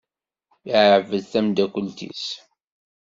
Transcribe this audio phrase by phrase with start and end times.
[0.71, 2.25] Iɛebbeḍ tamdakelt-is.